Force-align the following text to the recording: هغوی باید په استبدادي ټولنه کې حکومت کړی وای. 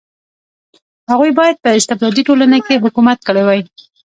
هغوی 1.11 1.31
باید 1.39 1.61
په 1.63 1.69
استبدادي 1.79 2.21
ټولنه 2.27 2.57
کې 2.65 2.81
حکومت 2.85 3.19
کړی 3.27 3.43
وای. 3.45 3.61